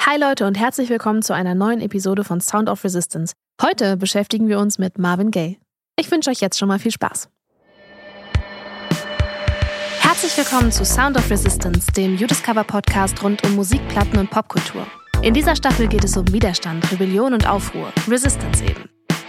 [0.00, 3.34] Hi Leute und herzlich willkommen zu einer neuen Episode von Sound of Resistance.
[3.60, 5.58] Heute beschäftigen wir uns mit Marvin Gaye.
[5.98, 7.28] Ich wünsche euch jetzt schon mal viel Spaß.
[9.98, 14.86] Herzlich willkommen zu Sound of Resistance, dem U-Discover Podcast rund um Musikplatten und Popkultur.
[15.20, 18.88] In dieser Staffel geht es um Widerstand, Rebellion und Aufruhr, Resistance eben.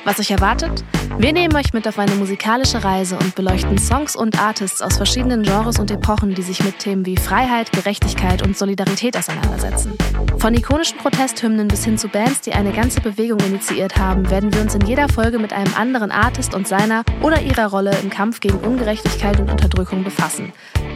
[0.09, 0.83] Was euch erwartet?
[1.19, 5.43] Wir nehmen euch mit auf eine musikalische Reise und beleuchten Songs und Artists aus verschiedenen
[5.43, 9.95] Genres und Epochen, die sich mit Themen wie Freiheit, Gerechtigkeit und Solidarität auseinandersetzen.
[10.39, 14.61] Von ikonischen Protesthymnen bis hin zu Bands, die eine ganze Bewegung initiiert haben, werden wir
[14.61, 18.39] uns in jeder Folge mit einem anderen Artist und seiner oder ihrer Rolle im Kampf
[18.39, 20.53] gegen Ungerechtigkeit und Unterdrückung befassen.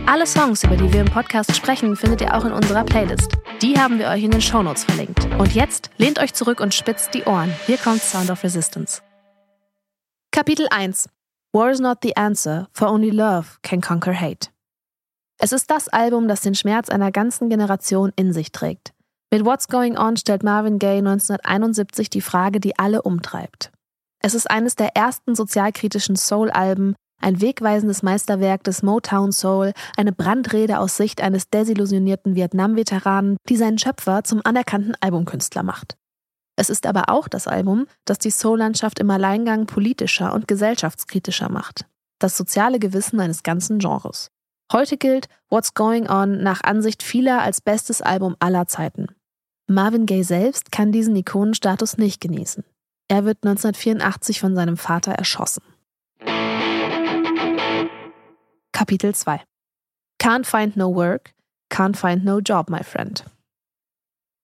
[0.08, 3.38] Alle Songs, über die wir im Podcast sprechen, findet ihr auch in unserer Playlist.
[3.62, 5.28] Die haben wir euch in den Shownotes verlinkt.
[5.38, 7.54] Und jetzt lehnt euch zurück und spitzt die Ohren.
[7.66, 9.03] Hier kommt Sound of Resistance.
[10.36, 11.10] Kapitel 1
[11.54, 14.50] War is not the answer, for only love can conquer hate.
[15.38, 18.94] Es ist das Album, das den Schmerz einer ganzen Generation in sich trägt.
[19.32, 23.72] Mit What's Going On stellt Marvin Gaye 1971 die Frage, die alle umtreibt.
[24.24, 30.80] Es ist eines der ersten sozialkritischen Soul-Alben, ein wegweisendes Meisterwerk des Motown Soul, eine Brandrede
[30.80, 35.96] aus Sicht eines desillusionierten Vietnam-Veteranen, die seinen Schöpfer zum anerkannten Albumkünstler macht.
[36.56, 41.86] Es ist aber auch das Album, das die Soul-Landschaft im Alleingang politischer und gesellschaftskritischer macht.
[42.20, 44.30] Das soziale Gewissen eines ganzen Genres.
[44.72, 49.08] Heute gilt What's Going On nach Ansicht vieler als bestes Album aller Zeiten.
[49.68, 52.64] Marvin Gaye selbst kann diesen Ikonenstatus nicht genießen.
[53.08, 55.64] Er wird 1984 von seinem Vater erschossen.
[58.72, 59.42] Kapitel 2
[60.22, 61.34] Can't find no work,
[61.70, 63.26] can't find no job, my friend.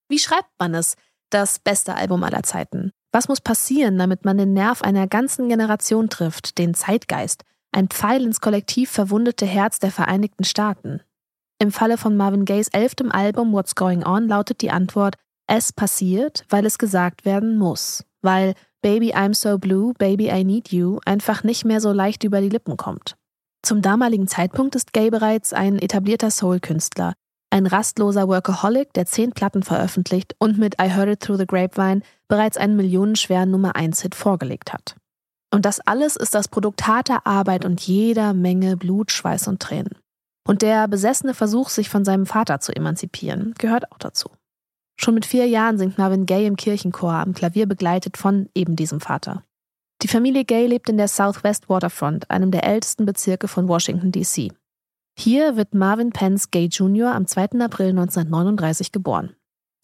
[0.08, 0.96] Wie schreibt man es,
[1.30, 2.92] das beste Album aller Zeiten.
[3.12, 8.24] Was muss passieren, damit man den Nerv einer ganzen Generation trifft, den Zeitgeist, ein Pfeil
[8.24, 11.00] ins kollektiv verwundete Herz der Vereinigten Staaten?
[11.58, 16.44] Im Falle von Marvin Gayes elftem Album What's Going On lautet die Antwort, es passiert,
[16.48, 21.42] weil es gesagt werden muss, weil Baby I'm so blue, Baby I need you einfach
[21.42, 23.16] nicht mehr so leicht über die Lippen kommt.
[23.62, 27.12] Zum damaligen Zeitpunkt ist Gay bereits ein etablierter Soul-Künstler,
[27.50, 32.02] ein rastloser Workaholic, der zehn Platten veröffentlicht und mit I Heard It Through the Grapevine
[32.28, 34.96] bereits einen millionenschweren Nummer 1 Hit vorgelegt hat.
[35.52, 39.96] Und das alles ist das Produkt harter Arbeit und jeder Menge Blut, Schweiß und Tränen.
[40.46, 44.30] Und der besessene Versuch, sich von seinem Vater zu emanzipieren, gehört auch dazu.
[44.96, 49.00] Schon mit vier Jahren singt Marvin Gaye im Kirchenchor am Klavier begleitet von eben diesem
[49.00, 49.44] Vater.
[50.02, 54.50] Die Familie Gay lebt in der Southwest Waterfront, einem der ältesten Bezirke von Washington, D.C.
[55.18, 57.14] Hier wird Marvin Pence Gay Jr.
[57.14, 57.60] am 2.
[57.60, 59.34] April 1939 geboren.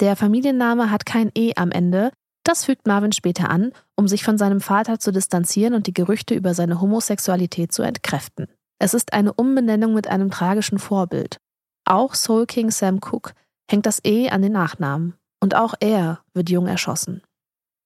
[0.01, 2.11] Der Familienname hat kein E am Ende,
[2.45, 6.35] das fügt Marvin später an, um sich von seinem Vater zu distanzieren und die Gerüchte
[6.35, 8.47] über seine Homosexualität zu entkräften.
[8.79, 11.39] Es ist eine Umbenennung mit einem tragischen Vorbild.
[11.85, 13.33] Auch Soul King Sam Cooke
[13.69, 15.15] hängt das E an den Nachnamen.
[15.41, 17.23] Und auch er wird jung erschossen.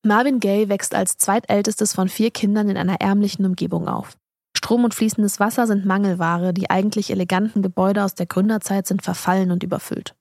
[0.05, 4.17] Marvin Gaye wächst als zweitältestes von vier Kindern in einer ärmlichen Umgebung auf.
[4.57, 9.51] Strom und fließendes Wasser sind Mangelware, die eigentlich eleganten Gebäude aus der Gründerzeit sind verfallen
[9.51, 10.15] und überfüllt.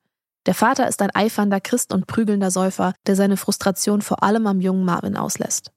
[0.46, 4.62] Der Vater ist ein eifernder Christ und prügelnder Säufer, der seine Frustration vor allem am
[4.62, 5.72] jungen Marvin auslässt.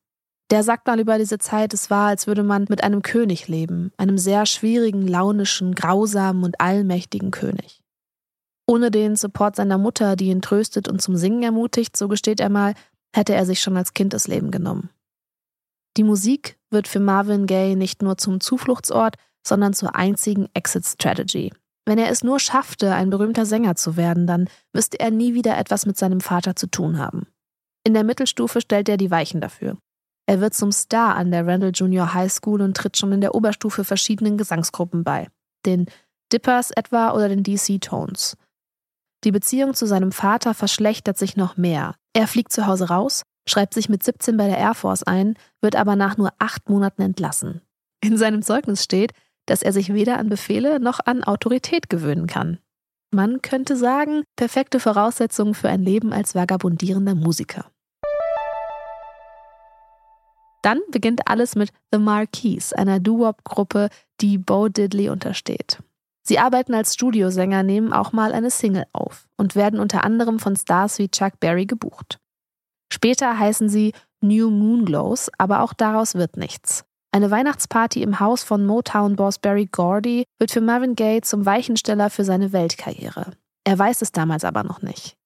[0.51, 3.91] Der sagt mal über diese Zeit, es war, als würde man mit einem König leben,
[3.97, 7.81] einem sehr schwierigen, launischen, grausamen und allmächtigen König.
[8.67, 12.51] Ohne den Support seiner Mutter, die ihn tröstet und zum Singen ermutigt, so gesteht er
[12.51, 12.75] mal,
[13.15, 14.91] hätte er sich schon als Kind das Leben genommen.
[15.97, 19.17] Die Musik wird für Marvin Gaye nicht nur zum Zufluchtsort,
[19.47, 21.53] sondern zur einzigen Exit-Strategy.
[21.85, 25.59] Wenn er es nur schaffte, ein berühmter Sänger zu werden, dann müsste er nie wieder
[25.59, 27.27] etwas mit seinem Vater zu tun haben.
[27.85, 29.77] In der Mittelstufe stellt er die Weichen dafür.
[30.27, 33.35] Er wird zum Star an der Randall Junior High School und tritt schon in der
[33.35, 35.29] Oberstufe verschiedenen Gesangsgruppen bei.
[35.67, 35.87] Den
[36.33, 38.37] Dippers etwa oder den DC Tones.
[39.25, 41.97] Die Beziehung zu seinem Vater verschlechtert sich noch mehr.
[42.13, 45.77] Er fliegt zu Hause raus, schreibt sich mit 17 bei der Air Force ein, wird
[45.77, 47.61] aber nach nur acht Monaten entlassen.
[48.01, 49.13] In seinem Zeugnis steht,
[49.47, 52.59] dass er sich weder an Befehle noch an Autorität gewöhnen kann.
[53.11, 57.67] Man könnte sagen, perfekte Voraussetzungen für ein Leben als vagabundierender Musiker.
[60.63, 63.89] Dann beginnt alles mit The Marquis, einer Doo-Wop-Gruppe,
[64.21, 65.79] die Bo Diddley untersteht.
[66.23, 70.55] Sie arbeiten als Studiosänger, nehmen auch mal eine Single auf und werden unter anderem von
[70.55, 72.22] Stars wie Chuck Berry gebucht.
[72.93, 76.85] Später heißen sie New Moon Glows, aber auch daraus wird nichts.
[77.11, 82.25] Eine Weihnachtsparty im Haus von Motown-Boss Barry Gordy wird für Marvin Gaye zum Weichensteller für
[82.25, 83.31] seine Weltkarriere.
[83.65, 85.17] Er weiß es damals aber noch nicht.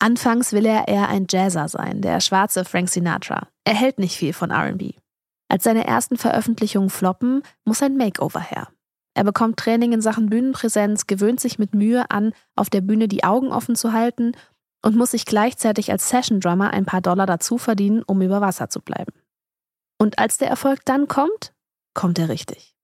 [0.00, 3.48] Anfangs will er eher ein Jazzer sein, der schwarze Frank Sinatra.
[3.64, 4.94] Er hält nicht viel von RB.
[5.48, 8.68] Als seine ersten Veröffentlichungen floppen, muss ein Makeover her.
[9.14, 13.24] Er bekommt Training in Sachen Bühnenpräsenz, gewöhnt sich mit Mühe an, auf der Bühne die
[13.24, 14.32] Augen offen zu halten
[14.82, 18.80] und muss sich gleichzeitig als Session-Drummer ein paar Dollar dazu verdienen, um über Wasser zu
[18.80, 19.12] bleiben.
[19.98, 21.52] Und als der Erfolg dann kommt,
[21.94, 22.74] kommt er richtig.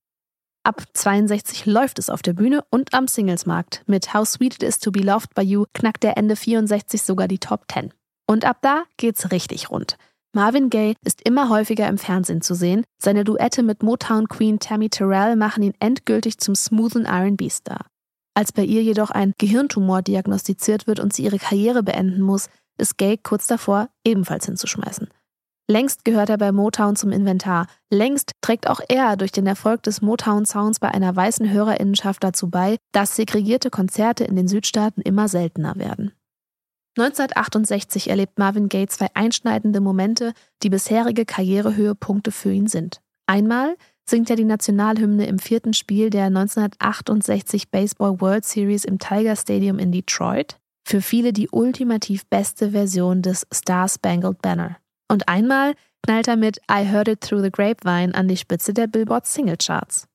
[0.64, 3.82] Ab 62 läuft es auf der Bühne und am Singlesmarkt.
[3.86, 7.26] Mit How Sweet It Is to Be Loved by You knackt er Ende 64 sogar
[7.26, 7.92] die Top 10.
[8.26, 9.96] Und ab da geht's richtig rund.
[10.34, 12.84] Marvin Gaye ist immer häufiger im Fernsehen zu sehen.
[13.02, 17.86] Seine Duette mit Motown Queen Tammy Terrell machen ihn endgültig zum smoothen R&B-Star.
[18.38, 22.96] Als bei ihr jedoch ein Gehirntumor diagnostiziert wird und sie ihre Karriere beenden muss, ist
[22.96, 25.08] Gaye kurz davor, ebenfalls hinzuschmeißen.
[25.66, 27.66] Längst gehört er bei Motown zum Inventar.
[27.90, 32.76] Längst trägt auch er durch den Erfolg des Motown-Sounds bei einer weißen Hörerinnenschaft dazu bei,
[32.92, 36.12] dass segregierte Konzerte in den Südstaaten immer seltener werden.
[36.96, 40.32] 1968 erlebt Marvin Gaye zwei einschneidende Momente,
[40.62, 43.00] die bisherige Karrierehöhepunkte für ihn sind.
[43.26, 43.74] Einmal
[44.08, 49.78] singt er die Nationalhymne im vierten Spiel der 1968 Baseball World Series im Tiger Stadium
[49.78, 54.76] in Detroit, für viele die ultimativ beste Version des Star Spangled Banner.
[55.08, 58.86] Und einmal knallt er mit I Heard It Through the Grapevine an die Spitze der
[58.86, 60.06] Billboard Singlecharts.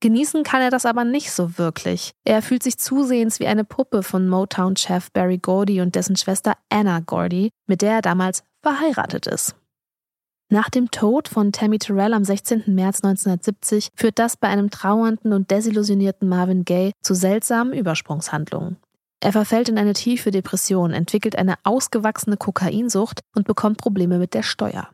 [0.00, 2.12] Genießen kann er das aber nicht so wirklich.
[2.24, 7.00] Er fühlt sich zusehends wie eine Puppe von Motown-Chef Barry Gordy und dessen Schwester Anna
[7.00, 9.56] Gordy, mit der er damals verheiratet ist.
[10.50, 12.64] Nach dem Tod von Tammy Terrell am 16.
[12.68, 18.78] März 1970 führt das bei einem trauernden und desillusionierten Marvin Gaye zu seltsamen Übersprungshandlungen.
[19.20, 24.42] Er verfällt in eine tiefe Depression, entwickelt eine ausgewachsene Kokainsucht und bekommt Probleme mit der
[24.42, 24.88] Steuer.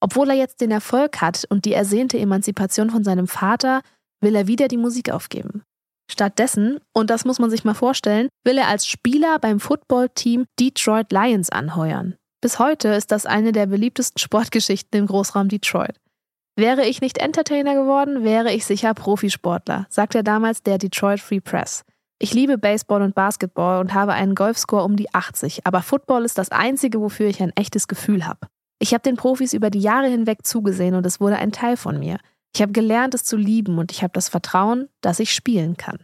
[0.00, 3.80] Obwohl er jetzt den Erfolg hat und die ersehnte Emanzipation von seinem Vater,
[4.20, 5.62] will er wieder die Musik aufgeben.
[6.10, 11.12] Stattdessen, und das muss man sich mal vorstellen, will er als Spieler beim Footballteam Detroit
[11.12, 12.16] Lions anheuern.
[12.40, 15.96] Bis heute ist das eine der beliebtesten Sportgeschichten im Großraum Detroit.
[16.56, 21.84] Wäre ich nicht Entertainer geworden, wäre ich sicher Profisportler, sagte damals der Detroit Free Press.
[22.18, 26.36] Ich liebe Baseball und Basketball und habe einen Golfscore um die 80, aber Football ist
[26.36, 28.46] das einzige, wofür ich ein echtes Gefühl habe.
[28.78, 31.98] Ich habe den Profis über die Jahre hinweg zugesehen und es wurde ein Teil von
[31.98, 32.18] mir.
[32.54, 35.98] Ich habe gelernt, es zu lieben und ich habe das Vertrauen, dass ich spielen kann.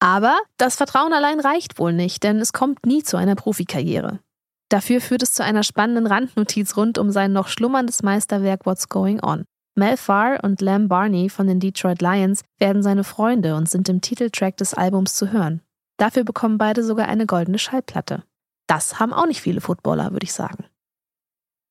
[0.00, 4.20] Aber das Vertrauen allein reicht wohl nicht, denn es kommt nie zu einer Profikarriere.
[4.68, 9.22] Dafür führt es zu einer spannenden Randnotiz rund um sein noch schlummerndes Meisterwerk What's Going
[9.22, 9.44] On.
[9.76, 14.00] Mel Farr und Lam Barney von den Detroit Lions werden seine Freunde und sind im
[14.00, 15.60] Titeltrack des Albums zu hören.
[15.98, 18.24] Dafür bekommen beide sogar eine goldene Schallplatte.
[18.66, 20.64] Das haben auch nicht viele Footballer, würde ich sagen.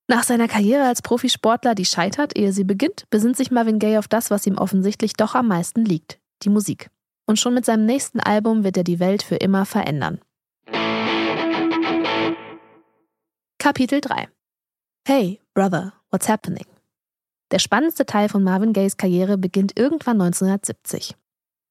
[0.07, 4.07] Nach seiner Karriere als Profisportler, die scheitert, ehe sie beginnt, besinnt sich Marvin Gaye auf
[4.07, 6.91] das, was ihm offensichtlich doch am meisten liegt, die Musik.
[7.25, 10.19] Und schon mit seinem nächsten Album wird er die Welt für immer verändern.
[13.57, 14.27] Kapitel 3
[15.07, 16.65] Hey, Brother, what's happening?
[17.51, 21.15] Der spannendste Teil von Marvin Gayes Karriere beginnt irgendwann 1970.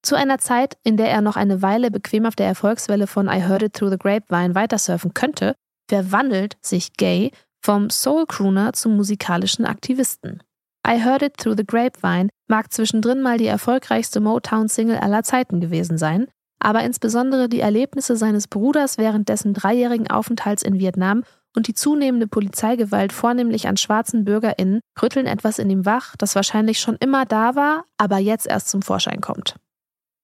[0.03, 3.43] Zu einer Zeit, in der er noch eine Weile bequem auf der Erfolgswelle von I
[3.43, 5.55] Heard It Through the Grapevine weitersurfen könnte,
[5.89, 7.31] verwandelt sich Gay
[7.63, 10.43] vom Soul-Crooner zum musikalischen Aktivisten.
[10.87, 15.99] I Heard It Through the Grapevine mag zwischendrin mal die erfolgreichste Motown-Single aller Zeiten gewesen
[15.99, 16.27] sein,
[16.61, 21.25] aber insbesondere die Erlebnisse seines Bruders während dessen dreijährigen Aufenthalts in Vietnam
[21.57, 26.81] und die zunehmende Polizeigewalt vornehmlich an schwarzen BürgerInnen rütteln etwas in ihm wach, das wahrscheinlich
[26.81, 29.57] schon immer da war, aber jetzt erst zum Vorschein kommt.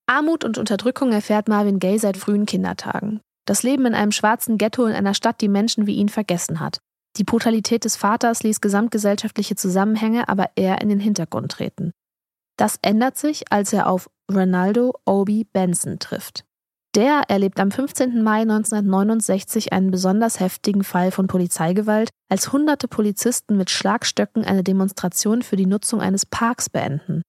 [0.06, 3.20] Armut und Unterdrückung erfährt Marvin Gaye seit frühen Kindertagen.
[3.46, 6.78] Das Leben in einem schwarzen Ghetto in einer Stadt, die Menschen wie ihn vergessen hat.
[7.16, 11.92] Die Brutalität des Vaters ließ gesamtgesellschaftliche Zusammenhänge aber eher in den Hintergrund treten.
[12.60, 16.44] Das ändert sich, als er auf Ronaldo Obi Benson trifft.
[16.94, 18.22] Der erlebt am 15.
[18.22, 25.40] Mai 1969 einen besonders heftigen Fall von Polizeigewalt, als hunderte Polizisten mit Schlagstöcken eine Demonstration
[25.40, 27.22] für die Nutzung eines Parks beenden.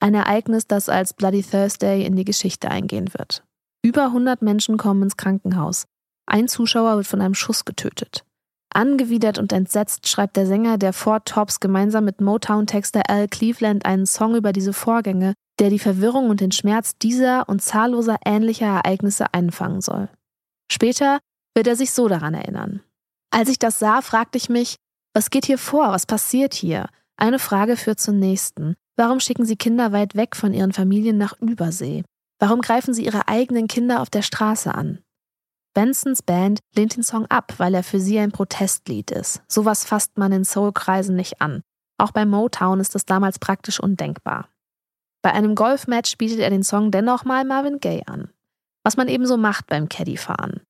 [0.00, 3.44] Ein Ereignis, das als Bloody Thursday in die Geschichte eingehen wird.
[3.84, 5.84] Über 100 Menschen kommen ins Krankenhaus.
[6.24, 8.24] Ein Zuschauer wird von einem Schuss getötet.
[8.70, 14.06] Angewidert und entsetzt schreibt der Sänger der Four Tops gemeinsam mit Motown-Texter Al Cleveland einen
[14.06, 19.32] Song über diese Vorgänge, der die Verwirrung und den Schmerz dieser und zahlloser ähnlicher Ereignisse
[19.32, 20.08] einfangen soll.
[20.70, 21.18] Später
[21.54, 22.82] wird er sich so daran erinnern.
[23.30, 24.76] Als ich das sah, fragte ich mich,
[25.14, 26.88] was geht hier vor, was passiert hier?
[27.16, 28.76] Eine Frage führt zur nächsten.
[28.96, 32.04] Warum schicken sie Kinder weit weg von ihren Familien nach Übersee?
[32.38, 35.00] Warum greifen sie ihre eigenen Kinder auf der Straße an?
[35.78, 39.42] Bensons Band lehnt den Song ab, weil er für sie ein Protestlied ist.
[39.46, 41.62] Sowas fasst man in Soul-Kreisen nicht an.
[41.98, 44.48] Auch bei Motown ist das damals praktisch undenkbar.
[45.22, 48.28] Bei einem Golfmatch bietet er den Song dennoch mal Marvin Gaye an.
[48.82, 50.62] Was man ebenso macht beim Caddy-Fahren.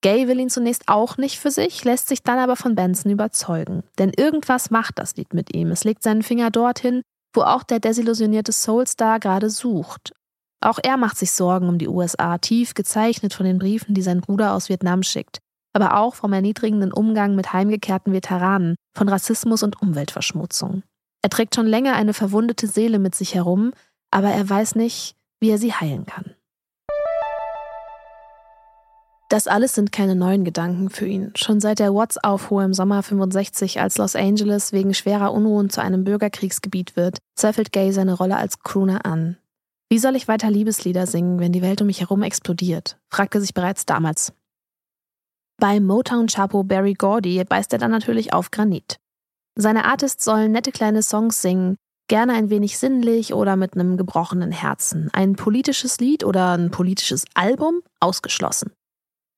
[0.00, 3.84] Gay will ihn zunächst auch nicht für sich, lässt sich dann aber von Benson überzeugen.
[4.00, 5.70] Denn irgendwas macht das Lied mit ihm.
[5.70, 10.12] Es legt seinen Finger dorthin, wo auch der desillusionierte Soulstar gerade sucht.
[10.60, 14.20] Auch er macht sich Sorgen um die USA, tief gezeichnet von den Briefen, die sein
[14.20, 15.38] Bruder aus Vietnam schickt,
[15.72, 20.82] aber auch vom erniedrigenden Umgang mit heimgekehrten Veteranen, von Rassismus und Umweltverschmutzung.
[21.22, 23.72] Er trägt schon länger eine verwundete Seele mit sich herum,
[24.10, 26.34] aber er weiß nicht, wie er sie heilen kann.
[29.28, 31.32] Das alles sind keine neuen Gedanken für ihn.
[31.34, 36.04] Schon seit der Watts-Aufruhr im Sommer 65, als Los Angeles wegen schwerer Unruhen zu einem
[36.04, 39.36] Bürgerkriegsgebiet wird, zweifelt Gay seine Rolle als Crooner an.
[39.88, 42.98] Wie soll ich weiter Liebeslieder singen, wenn die Welt um mich herum explodiert?
[43.08, 44.32] fragte sich bereits damals.
[45.58, 48.98] Bei Motown Chapo Barry Gordy beißt er dann natürlich auf Granit.
[49.56, 51.76] Seine Artists sollen nette kleine Songs singen,
[52.08, 55.08] gerne ein wenig sinnlich oder mit einem gebrochenen Herzen.
[55.12, 58.72] Ein politisches Lied oder ein politisches Album ausgeschlossen.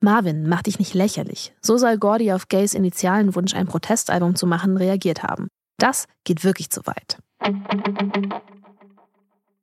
[0.01, 1.53] Marvin, mach dich nicht lächerlich.
[1.61, 5.49] So soll Gordy auf Gays initialen Wunsch, ein Protestalbum zu machen, reagiert haben.
[5.79, 7.19] Das geht wirklich zu weit.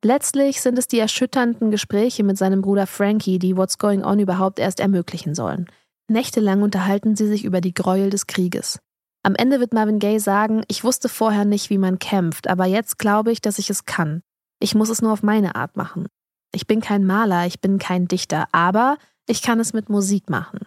[0.05, 4.59] Letztlich sind es die erschütternden Gespräche mit seinem Bruder Frankie, die What's Going On überhaupt
[4.59, 5.65] erst ermöglichen sollen.
[6.07, 8.77] Nächtelang unterhalten sie sich über die Gräuel des Krieges.
[9.23, 12.99] Am Ende wird Marvin Gaye sagen, ich wusste vorher nicht, wie man kämpft, aber jetzt
[12.99, 14.21] glaube ich, dass ich es kann.
[14.59, 16.05] Ich muss es nur auf meine Art machen.
[16.53, 20.59] Ich bin kein Maler, ich bin kein Dichter, aber ich kann es mit Musik machen.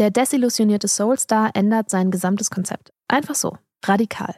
[0.00, 2.90] Der desillusionierte Soulstar ändert sein gesamtes Konzept.
[3.06, 4.34] Einfach so, radikal.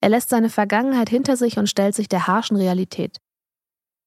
[0.00, 3.18] Er lässt seine Vergangenheit hinter sich und stellt sich der harschen Realität.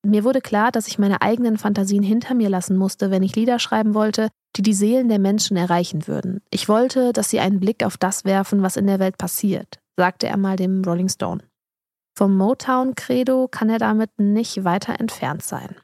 [0.04, 3.60] Mir wurde klar, dass ich meine eigenen Fantasien hinter mir lassen musste, wenn ich Lieder
[3.60, 6.42] schreiben wollte, die die Seelen der Menschen erreichen würden.
[6.50, 10.28] Ich wollte, dass sie einen Blick auf das werfen, was in der Welt passiert, sagte
[10.28, 11.44] er mal dem Rolling Stone.
[12.18, 15.76] Vom Motown-Credo kann er damit nicht weiter entfernt sein.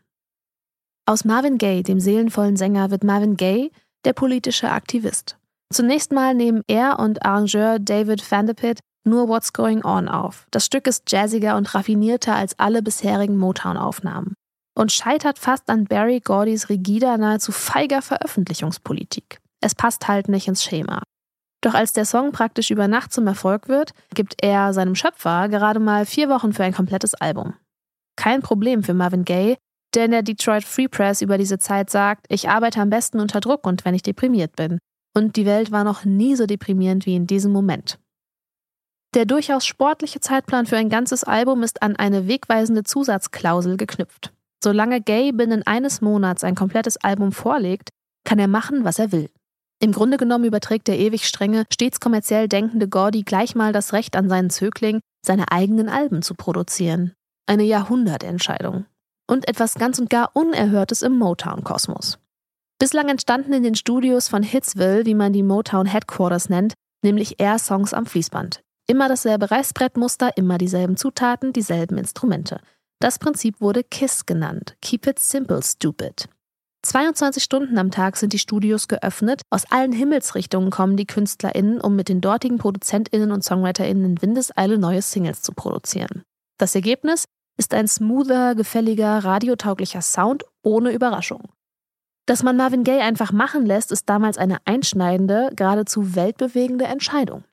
[1.06, 3.72] Aus Marvin Gaye, dem seelenvollen Sänger, wird Marvin Gaye
[4.06, 5.38] der politische Aktivist.
[5.72, 10.48] Zunächst mal nehmen er und Arrangeur David Vanderpit nur What's Going On auf.
[10.52, 14.34] Das Stück ist jazziger und raffinierter als alle bisherigen Motown-Aufnahmen
[14.76, 19.40] und scheitert fast an Barry Gordys rigider, nahezu feiger Veröffentlichungspolitik.
[19.62, 21.04] Es passt halt nicht ins Schema.
[21.62, 25.80] Doch als der Song praktisch über Nacht zum Erfolg wird, gibt er seinem Schöpfer gerade
[25.80, 27.54] mal vier Wochen für ein komplettes Album.
[28.18, 29.58] Kein Problem für Marvin Gaye,
[29.96, 33.40] der in der Detroit Free Press über diese Zeit sagt, ich arbeite am besten unter
[33.40, 34.80] Druck und wenn ich deprimiert bin.
[35.16, 38.00] Und die Welt war noch nie so deprimierend wie in diesem Moment.
[39.14, 44.34] Der durchaus sportliche Zeitplan für ein ganzes Album ist an eine wegweisende Zusatzklausel geknüpft.
[44.64, 47.90] Solange Gay binnen eines Monats ein komplettes Album vorlegt,
[48.26, 49.30] kann er machen, was er will.
[49.80, 54.16] Im Grunde genommen überträgt der ewig strenge, stets kommerziell denkende Gordy gleich mal das Recht
[54.16, 57.14] an seinen Zögling, seine eigenen Alben zu produzieren.
[57.46, 58.86] Eine Jahrhundertentscheidung
[59.30, 62.18] und etwas ganz und gar Unerhörtes im Motown-Kosmos.
[62.80, 67.60] Bislang entstanden in den Studios von Hitsville, wie man die Motown Headquarters nennt, nämlich eher
[67.60, 68.62] Songs am Fließband.
[68.88, 72.60] Immer dasselbe Reißbrettmuster, immer dieselben Zutaten, dieselben Instrumente.
[73.00, 74.76] Das Prinzip wurde KISS genannt.
[74.82, 76.28] Keep it simple, stupid.
[76.84, 79.42] 22 Stunden am Tag sind die Studios geöffnet.
[79.50, 84.78] Aus allen Himmelsrichtungen kommen die KünstlerInnen, um mit den dortigen ProduzentInnen und SongwriterInnen in Windeseile
[84.78, 86.24] neue Singles zu produzieren.
[86.58, 87.26] Das Ergebnis?
[87.56, 91.50] ist ein smoother, gefälliger, radiotauglicher Sound ohne Überraschung.
[92.26, 97.44] Dass man Marvin Gaye einfach machen lässt, ist damals eine einschneidende, geradezu weltbewegende Entscheidung.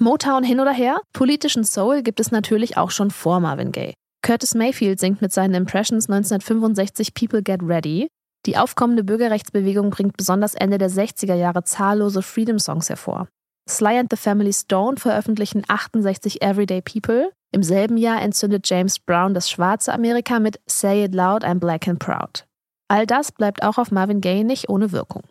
[0.00, 3.94] Motown hin oder her, politischen Soul gibt es natürlich auch schon vor Marvin Gaye.
[4.22, 8.06] Curtis Mayfield singt mit seinen Impressions 1965 People Get Ready.
[8.46, 13.26] Die aufkommende Bürgerrechtsbewegung bringt besonders Ende der 60er Jahre zahllose Freedom-Songs hervor.
[13.68, 17.32] Sly and the Family Stone veröffentlichen 68 Everyday People.
[17.52, 21.88] Im selben Jahr entzündet James Brown das schwarze Amerika mit Say It Loud, I'm Black
[21.88, 22.46] and Proud.
[22.86, 25.24] All das bleibt auch auf Marvin Gaye nicht ohne Wirkung.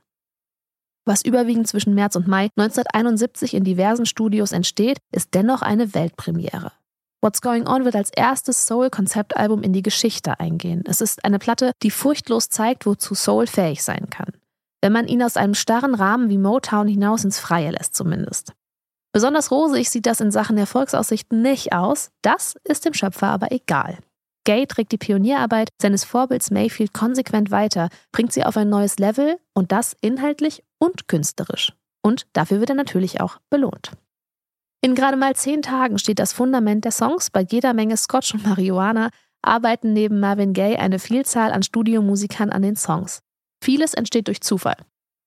[1.08, 6.74] Was überwiegend zwischen März und Mai 1971 in diversen Studios entsteht, ist dennoch eine Weltpremiere.
[7.22, 10.84] What's Going On wird als erstes Soul-Konzeptalbum in die Geschichte eingehen.
[10.86, 14.34] Es ist eine Platte, die furchtlos zeigt, wozu Soul fähig sein kann.
[14.82, 18.52] Wenn man ihn aus einem starren Rahmen wie Motown hinaus ins Freie lässt zumindest.
[19.14, 23.98] Besonders rosig sieht das in Sachen Erfolgsaussichten nicht aus, das ist dem Schöpfer aber egal.
[24.48, 29.38] Gay trägt die Pionierarbeit seines Vorbilds Mayfield konsequent weiter, bringt sie auf ein neues Level
[29.54, 31.74] und das inhaltlich und künstlerisch.
[32.02, 33.92] Und dafür wird er natürlich auch belohnt.
[34.82, 37.30] In gerade mal zehn Tagen steht das Fundament der Songs.
[37.30, 39.10] Bei jeder Menge Scotch und Marihuana
[39.42, 43.20] arbeiten neben Marvin Gaye eine Vielzahl an Studiomusikern an den Songs.
[43.62, 44.78] Vieles entsteht durch Zufall.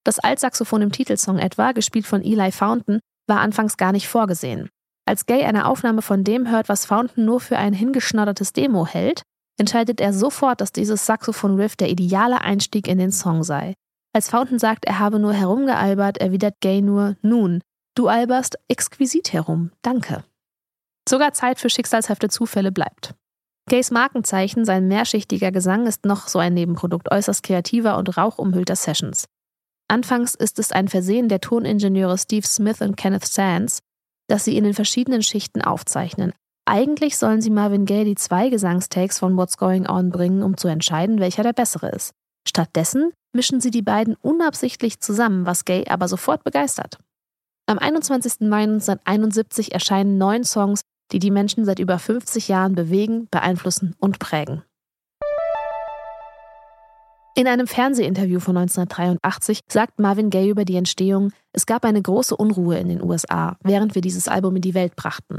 [0.02, 4.70] Das Altsaxophon im Titelsong etwa, gespielt von Eli Fountain, war anfangs gar nicht vorgesehen.
[5.10, 9.24] Als Gay eine Aufnahme von dem hört, was Fountain nur für ein hingeschnoddertes Demo hält,
[9.58, 13.74] entscheidet er sofort, dass dieses Saxophon-Riff der ideale Einstieg in den Song sei.
[14.14, 17.60] Als Fountain sagt, er habe nur herumgealbert, erwidert Gay nur, nun,
[17.96, 20.22] du alberst exquisit herum, danke.
[21.08, 23.16] Sogar Zeit für schicksalshafte Zufälle bleibt.
[23.68, 29.24] Gays Markenzeichen, sein mehrschichtiger Gesang, ist noch so ein Nebenprodukt äußerst kreativer und rauchumhüllter Sessions.
[29.88, 33.80] Anfangs ist es ein Versehen der Toningenieure Steve Smith und Kenneth Sands,
[34.30, 36.32] dass sie in den verschiedenen Schichten aufzeichnen.
[36.64, 40.68] Eigentlich sollen sie Marvin Gaye die zwei Gesangstakes von What's Going On bringen, um zu
[40.68, 42.12] entscheiden, welcher der bessere ist.
[42.46, 46.98] Stattdessen mischen sie die beiden unabsichtlich zusammen, was Gay aber sofort begeistert.
[47.66, 48.48] Am 21.
[48.48, 50.82] Mai 1971 erscheinen neun Songs,
[51.12, 54.62] die die Menschen seit über 50 Jahren bewegen, beeinflussen und prägen.
[57.40, 62.36] In einem Fernsehinterview von 1983 sagt Marvin Gaye über die Entstehung, es gab eine große
[62.36, 65.38] Unruhe in den USA, während wir dieses Album in die Welt brachten.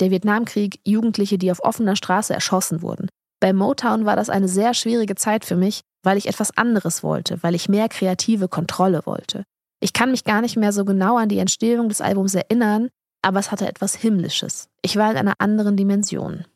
[0.00, 3.10] Der Vietnamkrieg, Jugendliche, die auf offener Straße erschossen wurden.
[3.38, 7.42] Bei Motown war das eine sehr schwierige Zeit für mich, weil ich etwas anderes wollte,
[7.42, 9.44] weil ich mehr kreative Kontrolle wollte.
[9.78, 12.88] Ich kann mich gar nicht mehr so genau an die Entstehung des Albums erinnern,
[13.20, 14.70] aber es hatte etwas Himmlisches.
[14.80, 16.46] Ich war in einer anderen Dimension.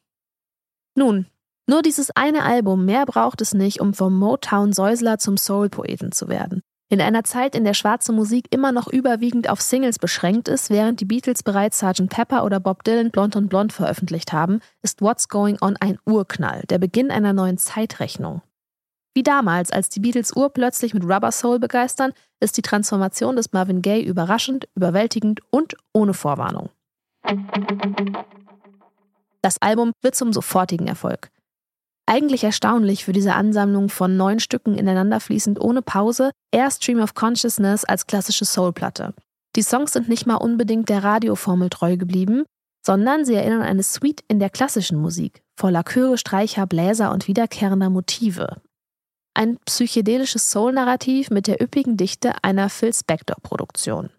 [0.94, 1.26] Nun,
[1.66, 6.62] nur dieses eine Album, mehr braucht es nicht, um vom Motown-Säusler zum Soul-Poeten zu werden.
[6.88, 11.00] In einer Zeit, in der schwarze Musik immer noch überwiegend auf Singles beschränkt ist, während
[11.00, 12.08] die Beatles bereits Sgt.
[12.08, 16.62] Pepper oder Bob Dylan Blond und Blond veröffentlicht haben, ist What's Going On ein Urknall,
[16.70, 18.42] der Beginn einer neuen Zeitrechnung.
[19.14, 23.82] Wie damals, als die Beatles urplötzlich mit Rubber Soul begeistern, ist die Transformation des Marvin
[23.82, 26.68] Gaye überraschend, überwältigend und ohne Vorwarnung.
[29.42, 31.30] Das Album wird zum sofortigen Erfolg.
[32.08, 37.84] Eigentlich erstaunlich für diese Ansammlung von neun Stücken ineinanderfließend ohne Pause, eher Stream of Consciousness
[37.84, 39.12] als klassische Soulplatte.
[39.56, 42.44] Die Songs sind nicht mal unbedingt der Radioformel treu geblieben,
[42.86, 47.26] sondern sie erinnern an eine Suite in der klassischen Musik, voller Chöre, Streicher, Bläser und
[47.26, 48.62] wiederkehrender Motive.
[49.34, 54.10] Ein psychedelisches Soul-Narrativ mit der üppigen Dichte einer Phil Spector-Produktion.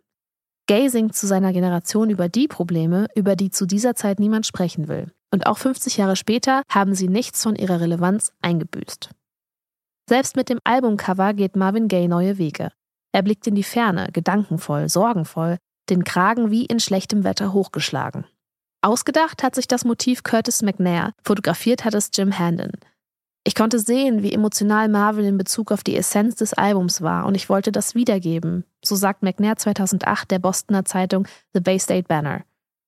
[0.67, 4.89] Gay singt zu seiner Generation über die Probleme, über die zu dieser Zeit niemand sprechen
[4.89, 5.13] will.
[5.31, 9.09] Und auch 50 Jahre später haben sie nichts von ihrer Relevanz eingebüßt.
[10.09, 12.71] Selbst mit dem Albumcover geht Marvin Gaye neue Wege.
[13.11, 15.57] Er blickt in die Ferne, gedankenvoll, sorgenvoll,
[15.89, 18.25] den Kragen wie in schlechtem Wetter hochgeschlagen.
[18.81, 22.71] Ausgedacht hat sich das Motiv Curtis McNair, fotografiert hat es Jim Handon.
[23.43, 27.35] Ich konnte sehen, wie emotional Marvin in Bezug auf die Essenz des Albums war und
[27.35, 32.43] ich wollte das wiedergeben, so sagt McNair 2008 der Bostoner Zeitung The Bay State Banner.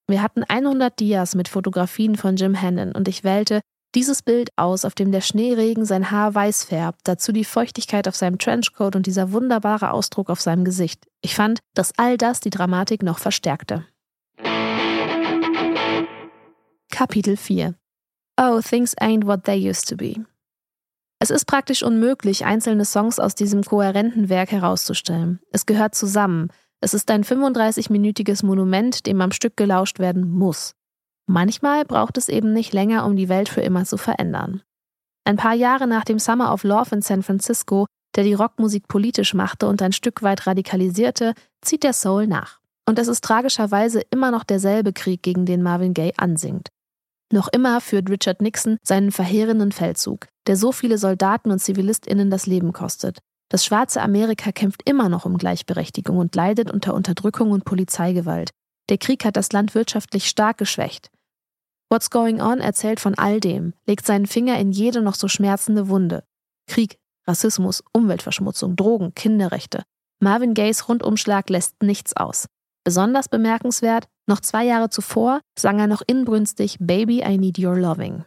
[0.10, 3.62] Wir hatten 100 Dias mit Fotografien von Jim Hannon und ich wählte
[3.94, 8.16] dieses Bild aus, auf dem der Schneeregen sein Haar weiß färbt, dazu die Feuchtigkeit auf
[8.16, 11.06] seinem Trenchcoat und dieser wunderbare Ausdruck auf seinem Gesicht.
[11.22, 13.86] Ich fand, dass all das die Dramatik noch verstärkte.
[16.92, 17.76] Kapitel 4
[18.42, 20.26] Oh, things ain't what they used to be.
[21.20, 25.40] Es ist praktisch unmöglich, einzelne Songs aus diesem kohärenten Werk herauszustellen.
[25.52, 26.50] Es gehört zusammen,
[26.82, 30.74] es ist ein 35-minütiges Monument, dem am Stück gelauscht werden muss.
[31.28, 34.62] Manchmal braucht es eben nicht länger, um die Welt für immer zu verändern.
[35.26, 39.34] Ein paar Jahre nach dem Summer of Love in San Francisco, der die Rockmusik politisch
[39.34, 42.60] machte und ein Stück weit radikalisierte, zieht der Soul nach.
[42.88, 46.70] Und es ist tragischerweise immer noch derselbe Krieg, gegen den Marvin Gaye ansingt.
[47.32, 52.48] Noch immer führt Richard Nixon seinen verheerenden Feldzug, der so viele Soldaten und Zivilistinnen das
[52.48, 53.20] Leben kostet.
[53.50, 58.52] Das schwarze Amerika kämpft immer noch um Gleichberechtigung und leidet unter Unterdrückung und Polizeigewalt.
[58.90, 61.10] Der Krieg hat das Land wirtschaftlich stark geschwächt.
[61.90, 65.90] What's Going On erzählt von all dem, legt seinen Finger in jede noch so schmerzende
[65.90, 66.24] Wunde.
[66.68, 69.84] Krieg, Rassismus, Umweltverschmutzung, Drogen, Kinderrechte.
[70.20, 72.48] Marvin Gayes Rundumschlag lässt nichts aus.
[72.84, 78.26] Besonders bemerkenswert, noch zwei Jahre zuvor sang er noch inbrünstig Baby, I Need Your Loving.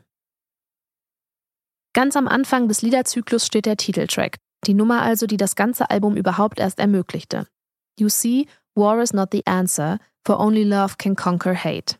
[1.94, 6.16] Ganz am Anfang des Liederzyklus steht der Titeltrack, die Nummer also, die das ganze Album
[6.16, 7.46] überhaupt erst ermöglichte.
[7.98, 11.96] You see, War is not the answer, for only love can conquer hate.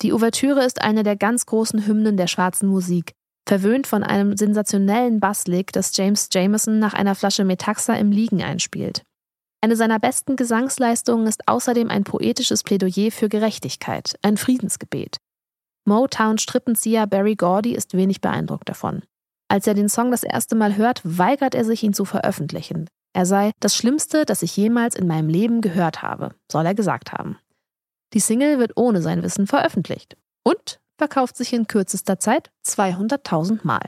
[0.00, 3.12] Die Ouvertüre ist eine der ganz großen Hymnen der schwarzen Musik,
[3.46, 9.02] verwöhnt von einem sensationellen Basslick, das James Jameson nach einer Flasche Metaxa im Liegen einspielt.
[9.60, 15.18] Eine seiner besten Gesangsleistungen ist außerdem ein poetisches Plädoyer für Gerechtigkeit, ein Friedensgebet.
[15.84, 19.02] Motown-Strippenzieher Barry Gordy ist wenig beeindruckt davon.
[19.52, 22.88] Als er den Song das erste Mal hört, weigert er sich, ihn zu veröffentlichen.
[23.12, 27.12] Er sei das Schlimmste, das ich jemals in meinem Leben gehört habe, soll er gesagt
[27.12, 27.36] haben.
[28.14, 33.82] Die Single wird ohne sein Wissen veröffentlicht und verkauft sich in kürzester Zeit 200.000 Mal.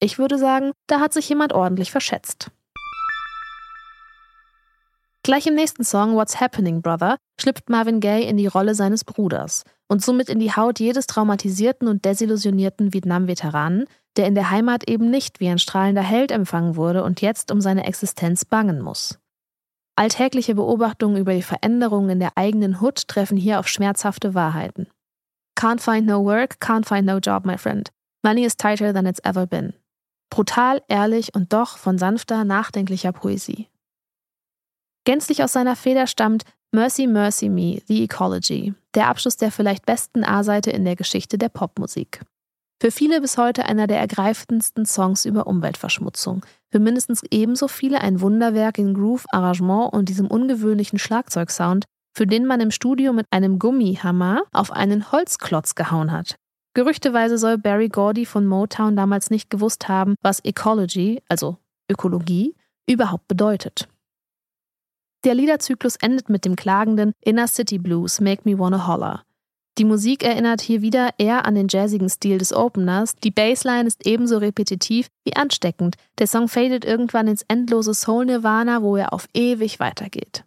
[0.00, 2.50] Ich würde sagen, da hat sich jemand ordentlich verschätzt.
[5.22, 9.64] Gleich im nächsten Song What's Happening, Brother schlüpft Marvin Gaye in die Rolle seines Bruders
[9.88, 13.86] und somit in die Haut jedes traumatisierten und desillusionierten Vietnam-Veteranen,
[14.16, 17.60] der in der Heimat eben nicht wie ein strahlender Held empfangen wurde und jetzt um
[17.60, 19.18] seine Existenz bangen muss.
[19.96, 24.88] Alltägliche Beobachtungen über die Veränderungen in der eigenen Hut treffen hier auf schmerzhafte Wahrheiten.
[25.58, 27.90] Can't find no work, can't find no job, my friend.
[28.22, 29.74] Money is tighter than it's ever been.
[30.30, 33.68] Brutal, ehrlich und doch von sanfter, nachdenklicher Poesie.
[35.04, 40.24] Gänzlich aus seiner Feder stammt Mercy Mercy Me, The Ecology, der Abschluss der vielleicht besten
[40.24, 42.20] A-Seite in der Geschichte der Popmusik.
[42.80, 46.46] Für viele bis heute einer der ergreifendsten Songs über Umweltverschmutzung.
[46.72, 51.84] Für mindestens ebenso viele ein Wunderwerk in Groove, Arrangement und diesem ungewöhnlichen Schlagzeugsound,
[52.16, 56.36] für den man im Studio mit einem Gummihammer auf einen Holzklotz gehauen hat.
[56.72, 61.58] Gerüchteweise soll Barry Gordy von Motown damals nicht gewusst haben, was Ecology, also
[61.90, 62.56] Ökologie,
[62.88, 63.88] überhaupt bedeutet.
[65.24, 69.22] Der Liederzyklus endet mit dem klagenden Inner City Blues Make Me Wanna Holler.
[69.78, 73.16] Die Musik erinnert hier wieder eher an den jazzigen Stil des Openers.
[73.16, 75.96] Die Bassline ist ebenso repetitiv wie ansteckend.
[76.18, 80.44] Der Song fadet irgendwann ins endlose Soul Nirvana, wo er auf ewig weitergeht.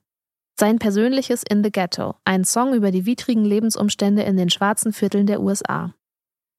[0.59, 5.25] Sein persönliches In the Ghetto, ein Song über die widrigen Lebensumstände in den schwarzen Vierteln
[5.25, 5.93] der USA.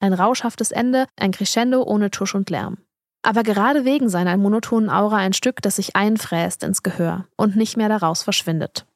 [0.00, 2.78] Ein rauschhaftes Ende, ein Crescendo ohne Tusch und Lärm
[3.24, 7.76] aber gerade wegen seiner monotonen Aura ein Stück, das sich einfräst ins Gehör und nicht
[7.76, 8.86] mehr daraus verschwindet.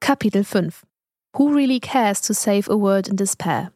[0.00, 0.82] Kapitel 5
[1.34, 3.72] Who really cares to save a world in despair?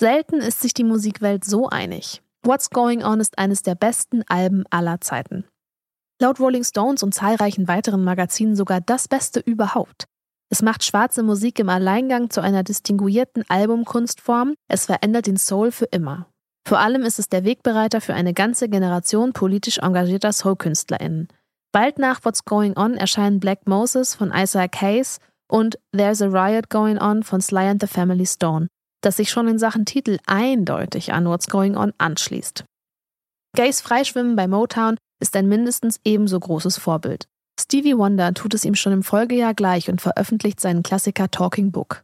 [0.00, 2.22] Selten ist sich die Musikwelt so einig.
[2.42, 5.44] What's Going On ist eines der besten Alben aller Zeiten.
[6.18, 10.04] Laut Rolling Stones und zahlreichen weiteren Magazinen sogar das Beste überhaupt.
[10.48, 15.86] Es macht schwarze Musik im Alleingang zu einer distinguierten Albumkunstform, es verändert den Soul für
[15.86, 16.26] immer.
[16.66, 21.28] Vor allem ist es der Wegbereiter für eine ganze Generation politisch engagierter Soul-KünstlerInnen.
[21.72, 26.70] Bald nach What's Going On erscheinen Black Moses von Isaac Hayes und There's a Riot
[26.70, 28.68] Going On von Sly and the Family Stone,
[29.02, 32.64] das sich schon in Sachen Titel eindeutig an What's Going On anschließt.
[33.54, 37.26] Gays Freischwimmen bei Motown ist ein mindestens ebenso großes Vorbild.
[37.58, 42.02] Stevie Wonder tut es ihm schon im Folgejahr gleich und veröffentlicht seinen Klassiker Talking Book.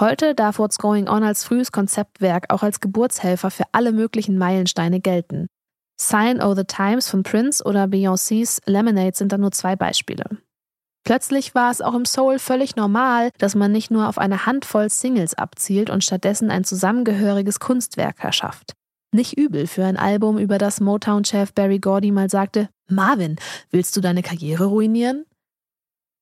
[0.00, 5.00] Heute darf What's Going On als frühes Konzeptwerk auch als Geburtshelfer für alle möglichen Meilensteine
[5.00, 5.46] gelten.
[6.00, 10.24] Sign O' the Times von Prince oder Beyoncé's Lemonade sind da nur zwei Beispiele.
[11.04, 14.90] Plötzlich war es auch im Soul völlig normal, dass man nicht nur auf eine Handvoll
[14.90, 18.74] Singles abzielt und stattdessen ein zusammengehöriges Kunstwerk erschafft.
[19.10, 23.36] Nicht übel für ein Album, über das Motown-Chef Barry Gordy mal sagte: Marvin,
[23.70, 25.24] willst du deine Karriere ruinieren?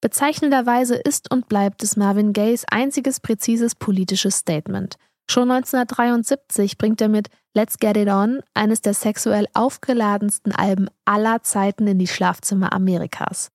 [0.01, 4.97] Bezeichnenderweise ist und bleibt es Marvin Gayes einziges präzises politisches Statement.
[5.29, 11.43] Schon 1973 bringt er mit Let's Get It On eines der sexuell aufgeladensten Alben aller
[11.43, 13.51] Zeiten in die Schlafzimmer Amerikas.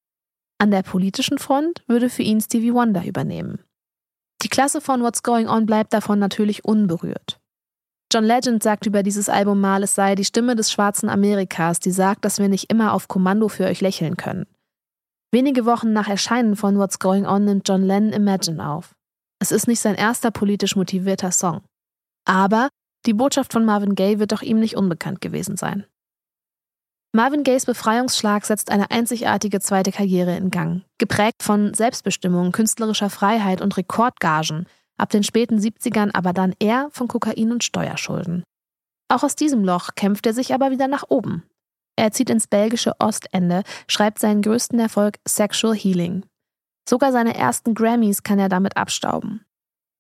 [0.62, 3.64] An der politischen Front würde für ihn Stevie Wonder übernehmen.
[4.44, 7.40] Die Klasse von What's Going On bleibt davon natürlich unberührt.
[8.14, 11.90] John Legend sagt über dieses Album mal, es sei die Stimme des schwarzen Amerikas, die
[11.90, 14.46] sagt, dass wir nicht immer auf Kommando für euch lächeln können.
[15.32, 18.94] Wenige Wochen nach Erscheinen von What's Going On nimmt John Lennon Imagine auf.
[19.40, 21.62] Es ist nicht sein erster politisch motivierter Song.
[22.26, 22.70] Aber
[23.08, 25.88] die Botschaft von Marvin Gaye wird doch ihm nicht unbekannt gewesen sein.
[27.14, 33.62] Marvin Gayes Befreiungsschlag setzt eine einzigartige zweite Karriere in Gang, geprägt von Selbstbestimmung, künstlerischer Freiheit
[33.62, 34.66] und Rekordgagen,
[34.98, 38.44] ab den späten 70ern aber dann eher von Kokain und Steuerschulden.
[39.10, 41.44] Auch aus diesem Loch kämpft er sich aber wieder nach oben,
[42.02, 46.26] er zieht ins belgische Ostende, schreibt seinen größten Erfolg Sexual Healing.
[46.90, 49.46] Sogar seine ersten Grammys kann er damit abstauben.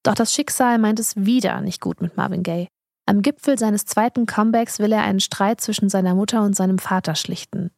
[0.03, 2.67] Doch das Schicksal meint es wieder nicht gut mit Marvin Gaye.
[3.11, 7.13] Am Gipfel seines zweiten Comebacks will er einen Streit zwischen seiner Mutter und seinem Vater
[7.15, 7.69] schlichten.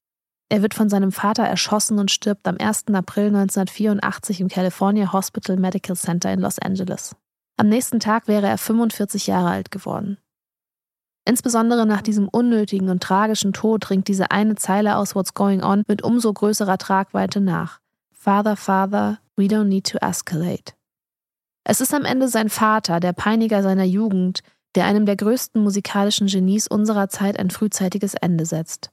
[0.47, 2.89] Er wird von seinem Vater erschossen und stirbt am 1.
[2.93, 7.15] April 1984 im California Hospital Medical Center in Los Angeles.
[7.57, 10.19] Am nächsten Tag wäre er 45 Jahre alt geworden.
[11.25, 15.81] Insbesondere nach diesem unnötigen und tragischen Tod ringt diese eine Zeile aus What's Going On
[15.87, 17.79] mit umso größerer Tragweite nach.
[18.11, 20.73] Father, Father, we don't need to escalate.
[21.63, 24.43] Es ist am Ende sein Vater, der Peiniger seiner Jugend,
[24.75, 28.91] der einem der größten musikalischen Genies unserer Zeit ein frühzeitiges Ende setzt.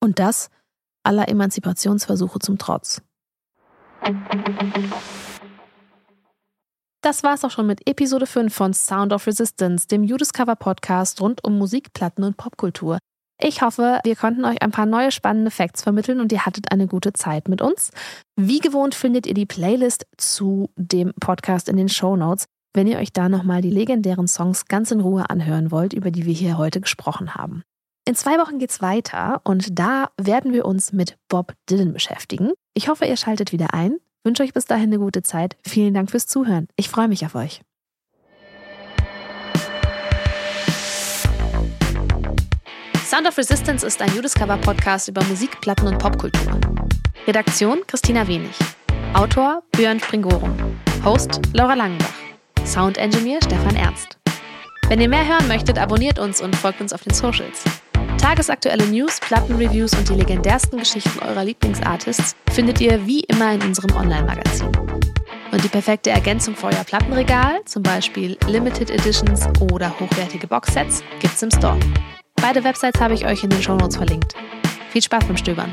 [0.00, 0.50] Und das
[1.02, 3.02] aller Emanzipationsversuche zum Trotz.
[7.00, 11.44] Das war's auch schon mit Episode 5 von Sound of Resistance, dem Judiscover Podcast rund
[11.44, 12.98] um Musik, Platten und Popkultur.
[13.40, 16.86] Ich hoffe, wir konnten euch ein paar neue spannende Facts vermitteln und ihr hattet eine
[16.86, 17.90] gute Zeit mit uns.
[18.34, 22.98] Wie gewohnt findet ihr die Playlist zu dem Podcast in den Show Notes, wenn ihr
[22.98, 26.58] euch da nochmal die legendären Songs ganz in Ruhe anhören wollt, über die wir hier
[26.58, 27.62] heute gesprochen haben.
[28.06, 32.52] In zwei Wochen geht's weiter und da werden wir uns mit Bob Dylan beschäftigen.
[32.74, 33.96] Ich hoffe, ihr schaltet wieder ein.
[34.22, 35.56] Wünsche euch bis dahin eine gute Zeit.
[35.66, 36.68] Vielen Dank fürs Zuhören.
[36.76, 37.62] Ich freue mich auf euch.
[43.04, 46.60] Sound of Resistance ist ein Judiscover-Podcast über Musik, Platten und Popkultur.
[47.26, 48.56] Redaktion Christina Wenig.
[49.14, 50.54] Autor Björn Springorum.
[51.04, 52.25] Host Laura Langenbach.
[52.66, 54.18] Sound Engineer Stefan Ernst.
[54.88, 57.62] Wenn ihr mehr hören möchtet, abonniert uns und folgt uns auf den Socials.
[58.18, 63.94] Tagesaktuelle News, Plattenreviews und die legendärsten Geschichten eurer Lieblingsartists findet ihr wie immer in unserem
[63.94, 64.72] Online-Magazin.
[65.52, 71.42] Und die perfekte Ergänzung für euer Plattenregal, zum Beispiel Limited Editions oder hochwertige Boxsets, gibt's
[71.42, 71.78] im Store.
[72.34, 74.34] Beide Websites habe ich euch in den Shownotes verlinkt.
[74.90, 75.72] Viel Spaß beim Stöbern.